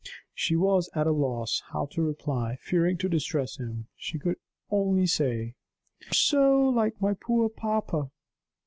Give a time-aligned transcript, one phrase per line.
[0.33, 3.85] She was at a loss how to reply, fearing to distress him.
[3.95, 4.37] She could
[4.71, 5.53] only say:
[6.01, 8.09] "You are so like my poor papa."